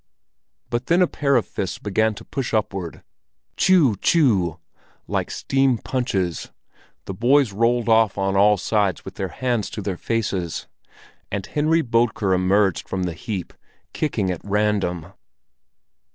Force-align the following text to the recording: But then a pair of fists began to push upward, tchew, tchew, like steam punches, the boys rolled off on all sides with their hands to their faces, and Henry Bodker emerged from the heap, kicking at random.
But 0.71 0.87
then 0.87 1.03
a 1.03 1.07
pair 1.07 1.35
of 1.35 1.45
fists 1.45 1.77
began 1.77 2.15
to 2.15 2.25
push 2.25 2.55
upward, 2.55 3.03
tchew, 3.55 3.97
tchew, 3.97 4.57
like 5.07 5.29
steam 5.29 5.77
punches, 5.77 6.49
the 7.05 7.13
boys 7.13 7.53
rolled 7.53 7.87
off 7.87 8.17
on 8.17 8.35
all 8.35 8.57
sides 8.57 9.05
with 9.05 9.13
their 9.13 9.27
hands 9.27 9.69
to 9.69 9.81
their 9.83 9.97
faces, 9.97 10.65
and 11.31 11.45
Henry 11.45 11.83
Bodker 11.83 12.33
emerged 12.33 12.89
from 12.89 13.03
the 13.03 13.13
heap, 13.13 13.53
kicking 13.93 14.31
at 14.31 14.41
random. 14.43 15.13